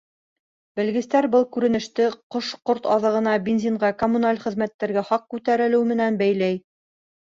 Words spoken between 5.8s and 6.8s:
менән бәйләй.